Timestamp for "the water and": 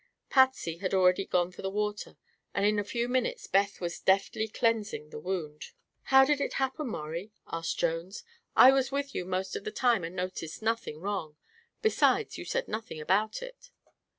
1.61-2.65